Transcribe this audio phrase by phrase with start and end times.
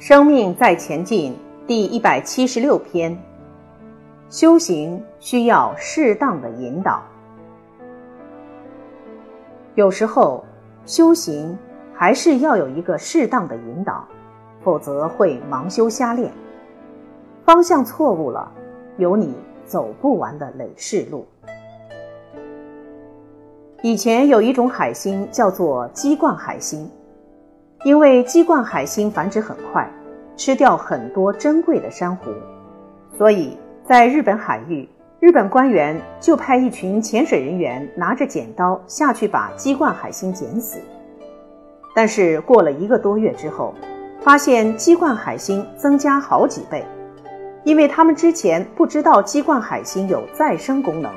[0.00, 1.36] 生命在前进，
[1.66, 3.14] 第一百七十六篇。
[4.30, 7.02] 修行需要适当的引导。
[9.78, 10.44] 有时候，
[10.86, 11.56] 修行
[11.94, 14.04] 还是要有一个适当的引导，
[14.60, 16.32] 否则会盲修瞎练，
[17.44, 18.50] 方向错误了，
[18.96, 19.32] 有你
[19.64, 21.24] 走不完的累世路。
[23.82, 26.90] 以前有一种海星叫做鸡冠海星，
[27.84, 29.88] 因为鸡冠海星繁殖很快。
[30.36, 32.30] 吃掉很多珍贵的珊瑚，
[33.16, 34.88] 所以在日本海域，
[35.20, 40.78] 日本官员就派一群潜水人员拿着剪刀下去把鸡冠海星剪死。
[41.94, 43.74] 但是过了一个多月之后，
[44.20, 46.84] 发现鸡冠海星增加好几倍，
[47.64, 51.12] 因为他们之前不知道鸡冠海星有再生功能，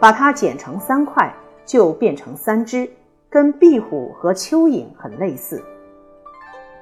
[0.00, 1.32] 把它剪成三块
[1.66, 2.88] 就变成三只，
[3.28, 5.62] 跟壁虎和蚯蚓很类似。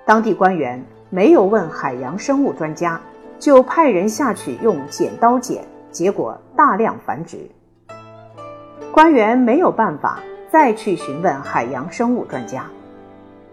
[0.05, 0.84] 当地官员。
[1.14, 2.98] 没有问海洋生物专家，
[3.39, 5.62] 就派人下去用剪刀剪，
[5.93, 7.39] 结果大量繁殖。
[8.91, 10.19] 官员没有办法
[10.51, 12.65] 再去询问海洋生物专家，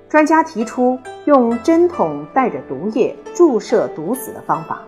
[0.09, 4.81] 专家提出用针筒带着毒液注射毒死的方法，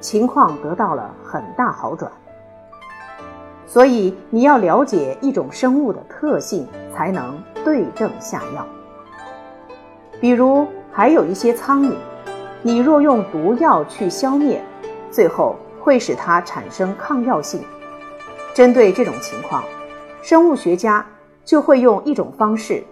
[0.00, 2.10] 情况得到了很大好转。
[3.66, 8.66] 所以你要了解一种生物的特性，才能对症下药。
[10.20, 10.66] 比如。
[10.92, 11.92] 还有一些苍蝇，
[12.62, 14.62] 你若用毒药去消灭，
[15.10, 15.54] 最后
[15.86, 17.62] 会使它产生抗药性。
[18.52, 19.62] 针对这种情况，
[20.20, 21.06] 生物学家
[21.44, 22.82] 就会用一种方式，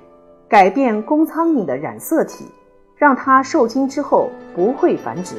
[0.49, 2.47] 改变公苍蝇的染色体，
[2.97, 5.35] 让它受精之后不会繁殖，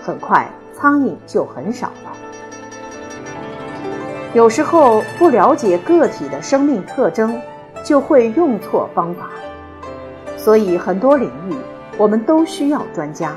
[0.00, 2.10] 很快苍蝇就很少了。
[4.34, 7.40] 有时候不了解个体的生命特征，
[7.84, 9.30] 就会用错方法，
[10.36, 11.54] 所以很多领域。
[11.96, 13.32] 我们都需要专家，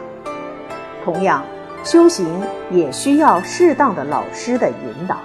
[1.04, 1.44] 同样，
[1.84, 2.28] 修行
[2.70, 5.18] 也需要适当的老师的引导。